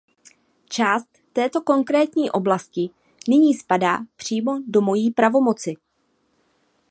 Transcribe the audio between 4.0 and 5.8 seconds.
přímo do mojí pravomoci.